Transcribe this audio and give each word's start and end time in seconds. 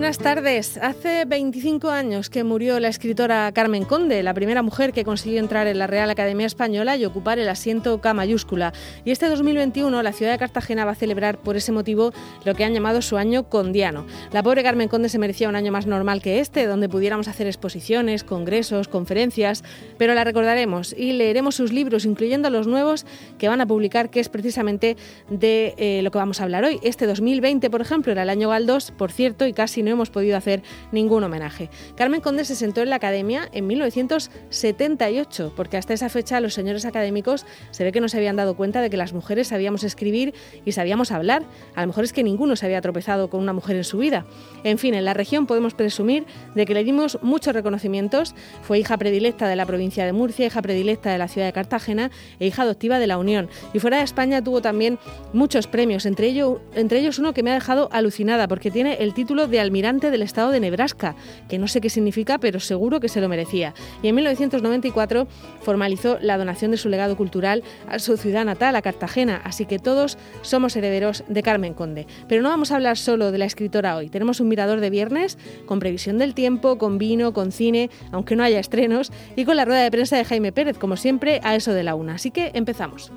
Buenas 0.00 0.16
tardes. 0.16 0.78
Hace 0.78 1.26
25 1.26 1.90
años 1.90 2.30
que 2.30 2.42
murió 2.42 2.80
la 2.80 2.88
escritora 2.88 3.52
Carmen 3.52 3.84
Conde, 3.84 4.22
la 4.22 4.32
primera 4.32 4.62
mujer 4.62 4.94
que 4.94 5.04
consiguió 5.04 5.38
entrar 5.38 5.66
en 5.66 5.78
la 5.78 5.86
Real 5.86 6.08
Academia 6.08 6.46
Española 6.46 6.96
y 6.96 7.04
ocupar 7.04 7.38
el 7.38 7.50
asiento 7.50 8.00
K 8.00 8.14
mayúscula. 8.14 8.72
Y 9.04 9.10
este 9.10 9.28
2021 9.28 10.02
la 10.02 10.14
ciudad 10.14 10.32
de 10.32 10.38
Cartagena 10.38 10.86
va 10.86 10.92
a 10.92 10.94
celebrar 10.94 11.36
por 11.36 11.58
ese 11.58 11.70
motivo 11.70 12.14
lo 12.46 12.54
que 12.54 12.64
han 12.64 12.72
llamado 12.72 13.02
su 13.02 13.18
año 13.18 13.50
condiano. 13.50 14.06
La 14.32 14.42
pobre 14.42 14.62
Carmen 14.62 14.88
Conde 14.88 15.10
se 15.10 15.18
merecía 15.18 15.50
un 15.50 15.54
año 15.54 15.70
más 15.70 15.84
normal 15.84 16.22
que 16.22 16.40
este, 16.40 16.64
donde 16.64 16.88
pudiéramos 16.88 17.28
hacer 17.28 17.46
exposiciones, 17.46 18.24
congresos, 18.24 18.88
conferencias, 18.88 19.64
pero 19.98 20.14
la 20.14 20.24
recordaremos 20.24 20.94
y 20.96 21.12
leeremos 21.12 21.56
sus 21.56 21.74
libros, 21.74 22.06
incluyendo 22.06 22.48
los 22.48 22.66
nuevos 22.66 23.04
que 23.36 23.48
van 23.48 23.60
a 23.60 23.66
publicar, 23.66 24.08
que 24.08 24.20
es 24.20 24.30
precisamente 24.30 24.96
de 25.28 25.74
eh, 25.76 26.00
lo 26.02 26.10
que 26.10 26.16
vamos 26.16 26.40
a 26.40 26.44
hablar 26.44 26.64
hoy. 26.64 26.80
Este 26.82 27.06
2020, 27.06 27.68
por 27.68 27.82
ejemplo, 27.82 28.12
era 28.12 28.22
el 28.22 28.30
año 28.30 28.48
Galdós, 28.48 28.92
por 28.92 29.12
cierto, 29.12 29.46
y 29.46 29.52
casi 29.52 29.82
no 29.82 29.89
hemos 29.94 30.10
podido 30.10 30.36
hacer 30.36 30.62
ningún 30.92 31.24
homenaje. 31.24 31.70
Carmen 31.96 32.20
Conde 32.20 32.44
se 32.44 32.54
sentó 32.54 32.82
en 32.82 32.90
la 32.90 32.96
academia 32.96 33.48
en 33.52 33.66
1978, 33.66 35.52
porque 35.56 35.76
hasta 35.76 35.94
esa 35.94 36.08
fecha 36.08 36.40
los 36.40 36.54
señores 36.54 36.84
académicos 36.84 37.46
se 37.70 37.84
ve 37.84 37.92
que 37.92 38.00
no 38.00 38.08
se 38.08 38.16
habían 38.16 38.36
dado 38.36 38.54
cuenta 38.54 38.80
de 38.82 38.90
que 38.90 38.96
las 38.96 39.12
mujeres 39.12 39.48
sabíamos 39.48 39.84
escribir 39.84 40.34
y 40.64 40.72
sabíamos 40.72 41.12
hablar. 41.12 41.44
A 41.74 41.82
lo 41.82 41.88
mejor 41.88 42.04
es 42.04 42.12
que 42.12 42.22
ninguno 42.22 42.56
se 42.56 42.66
había 42.66 42.80
tropezado 42.80 43.30
con 43.30 43.40
una 43.40 43.52
mujer 43.52 43.76
en 43.76 43.84
su 43.84 43.98
vida. 43.98 44.26
En 44.64 44.78
fin, 44.78 44.94
en 44.94 45.04
la 45.04 45.14
región 45.14 45.46
podemos 45.46 45.74
presumir 45.74 46.26
de 46.54 46.66
que 46.66 46.74
le 46.74 46.84
dimos 46.84 47.18
muchos 47.22 47.54
reconocimientos. 47.54 48.34
Fue 48.62 48.78
hija 48.78 48.96
predilecta 48.96 49.48
de 49.48 49.56
la 49.56 49.66
provincia 49.66 50.04
de 50.04 50.12
Murcia, 50.12 50.46
hija 50.46 50.62
predilecta 50.62 51.10
de 51.10 51.18
la 51.18 51.28
ciudad 51.28 51.46
de 51.46 51.52
Cartagena 51.52 52.10
e 52.38 52.46
hija 52.46 52.62
adoptiva 52.62 52.98
de 52.98 53.06
la 53.06 53.18
Unión. 53.18 53.48
Y 53.72 53.78
fuera 53.78 53.98
de 53.98 54.04
España 54.04 54.42
tuvo 54.42 54.60
también 54.60 54.98
muchos 55.32 55.66
premios, 55.66 56.06
entre, 56.06 56.28
ello, 56.28 56.60
entre 56.74 56.98
ellos 56.98 57.18
uno 57.18 57.32
que 57.32 57.42
me 57.42 57.50
ha 57.50 57.54
dejado 57.54 57.88
alucinada 57.92 58.48
porque 58.48 58.70
tiene 58.70 58.94
el 58.94 59.14
título 59.14 59.46
de 59.46 59.60
almirante 59.70 60.10
del 60.10 60.22
estado 60.22 60.50
de 60.50 60.58
Nebraska, 60.58 61.14
que 61.48 61.58
no 61.58 61.68
sé 61.68 61.80
qué 61.80 61.90
significa, 61.90 62.38
pero 62.38 62.58
seguro 62.58 62.98
que 62.98 63.08
se 63.08 63.20
lo 63.20 63.28
merecía. 63.28 63.72
Y 64.02 64.08
en 64.08 64.16
1994 64.16 65.28
formalizó 65.62 66.18
la 66.20 66.36
donación 66.36 66.72
de 66.72 66.76
su 66.76 66.88
legado 66.88 67.16
cultural 67.16 67.62
a 67.88 68.00
su 68.00 68.16
ciudad 68.16 68.44
natal, 68.44 68.74
a 68.74 68.82
Cartagena, 68.82 69.40
así 69.44 69.66
que 69.66 69.78
todos 69.78 70.18
somos 70.42 70.74
herederos 70.74 71.22
de 71.28 71.42
Carmen 71.44 71.72
Conde. 71.72 72.08
Pero 72.28 72.42
no 72.42 72.48
vamos 72.48 72.72
a 72.72 72.76
hablar 72.76 72.96
solo 72.96 73.30
de 73.30 73.38
la 73.38 73.44
escritora 73.44 73.94
hoy, 73.96 74.08
tenemos 74.08 74.40
un 74.40 74.48
mirador 74.48 74.80
de 74.80 74.90
viernes 74.90 75.38
con 75.66 75.78
previsión 75.78 76.18
del 76.18 76.34
tiempo, 76.34 76.76
con 76.76 76.98
vino, 76.98 77.32
con 77.32 77.52
cine, 77.52 77.90
aunque 78.10 78.34
no 78.34 78.42
haya 78.42 78.58
estrenos, 78.58 79.12
y 79.36 79.44
con 79.44 79.56
la 79.56 79.64
rueda 79.64 79.84
de 79.84 79.90
prensa 79.92 80.16
de 80.16 80.24
Jaime 80.24 80.50
Pérez, 80.50 80.78
como 80.78 80.96
siempre, 80.96 81.40
a 81.44 81.54
eso 81.54 81.72
de 81.72 81.84
la 81.84 81.94
una. 81.94 82.14
Así 82.14 82.32
que 82.32 82.50
empezamos. 82.54 83.12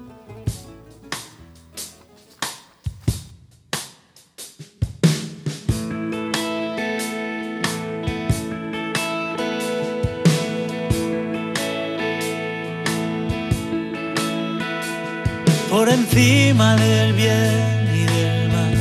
Por 15.73 15.89
encima 15.89 16.75
del 16.75 17.13
bien 17.13 17.89
y 17.95 18.03
del 18.05 18.47
mal, 18.55 18.75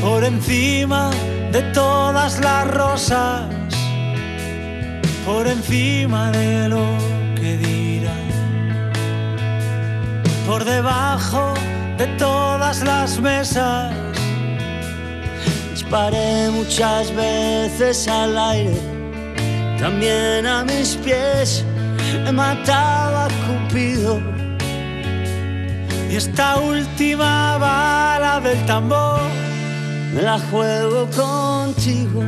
por 0.00 0.22
encima 0.22 1.10
de 1.50 1.60
todas 1.74 2.38
las 2.38 2.70
rosas, 2.70 3.46
por 5.24 5.48
encima 5.48 6.30
de 6.30 6.68
lo 6.68 6.86
que 7.34 7.56
dirán, 7.56 8.92
por 10.46 10.64
debajo 10.64 11.52
de 11.98 12.06
todas 12.16 12.80
las 12.84 13.20
mesas. 13.20 13.92
Disparé 15.72 16.48
muchas 16.52 17.12
veces 17.12 18.06
al 18.06 18.38
aire, 18.38 18.80
también 19.80 20.46
a 20.46 20.62
mis 20.62 20.94
pies 21.04 21.64
he 22.24 22.30
matado 22.30 23.16
a 23.16 23.28
Cupido 23.46 24.45
y 26.10 26.16
esta 26.16 26.58
última 26.58 27.58
bala 27.58 28.40
del 28.40 28.64
tambor 28.66 29.20
me 30.14 30.22
la 30.22 30.38
juego 30.50 31.08
contigo. 31.10 32.22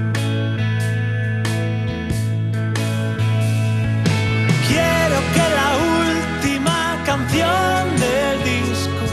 Quiero 4.68 5.18
que 5.34 5.44
la 5.60 5.70
última 6.02 7.02
canción 7.06 7.80
del 8.04 8.36
disco 8.44 9.04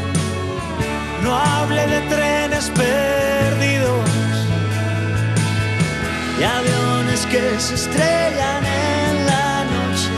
no 1.23 1.35
hable 1.35 1.87
de 1.87 2.01
trenes 2.13 2.71
perdidos 2.71 4.09
y 6.39 6.43
aviones 6.43 7.25
que 7.27 7.59
se 7.59 7.75
estrellan 7.75 8.63
en 8.65 9.25
la 9.25 9.63
noche, 9.75 10.11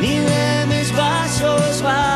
ni 0.00 0.16
de 0.18 0.66
mis 0.66 0.96
vasos 0.96 1.82
vacíos 1.82 2.13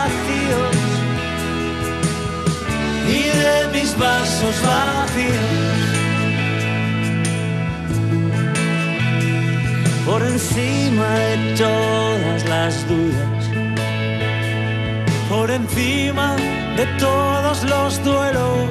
vasos 3.98 4.54
vacíos. 4.62 5.34
Por 10.06 10.22
encima 10.22 11.08
de 11.18 11.54
todas 11.56 12.48
las 12.48 12.88
dudas, 12.88 13.44
por 15.28 15.50
encima 15.50 16.36
de 16.76 16.86
todos 16.98 17.62
los 17.64 18.02
duelos, 18.02 18.68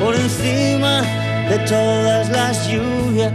por 0.00 0.14
encima 0.14 1.02
de 1.50 1.58
todas 1.68 2.30
las 2.30 2.68
lluvias, 2.68 3.32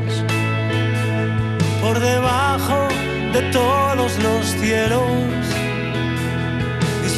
por 1.81 2.00
debajo 2.00 2.88
de 3.34 3.41
todos 3.51 4.12
los 4.24 4.45
cielos 4.59 5.46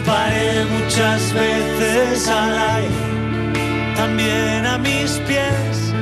disparé 0.10 0.66
muchas 0.66 1.34
veces 1.34 2.28
al 2.28 2.58
aire, 2.58 3.94
también 3.96 4.66
a 4.66 4.78
mis 4.78 5.12
pies 5.28 5.94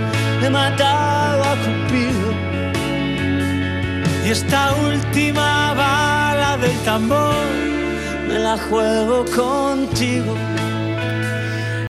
he 0.42 0.50
matado 0.50 1.44
a 1.44 1.56
Cupido. 1.56 2.32
Y 4.26 4.30
esta 4.30 4.74
última 4.76 5.74
bala 5.74 6.58
del 6.58 6.78
tambor 6.86 7.46
me 8.28 8.40
la 8.40 8.58
juego 8.70 9.26
contigo. 9.36 10.36